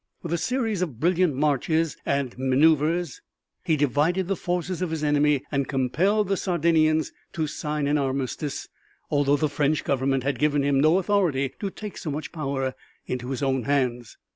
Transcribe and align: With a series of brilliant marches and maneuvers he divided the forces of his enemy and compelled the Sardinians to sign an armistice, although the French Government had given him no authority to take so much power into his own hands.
With 0.23 0.33
a 0.33 0.37
series 0.39 0.81
of 0.81 0.99
brilliant 0.99 1.35
marches 1.35 1.95
and 2.07 2.35
maneuvers 2.35 3.21
he 3.63 3.77
divided 3.77 4.27
the 4.27 4.35
forces 4.35 4.81
of 4.81 4.89
his 4.89 5.03
enemy 5.03 5.43
and 5.51 5.67
compelled 5.67 6.27
the 6.27 6.37
Sardinians 6.37 7.11
to 7.33 7.45
sign 7.45 7.85
an 7.85 7.99
armistice, 7.99 8.67
although 9.11 9.37
the 9.37 9.47
French 9.47 9.83
Government 9.83 10.23
had 10.23 10.39
given 10.39 10.63
him 10.63 10.79
no 10.81 10.97
authority 10.97 11.53
to 11.59 11.69
take 11.69 11.99
so 11.99 12.09
much 12.09 12.31
power 12.31 12.73
into 13.05 13.29
his 13.29 13.43
own 13.43 13.65
hands. 13.65 14.17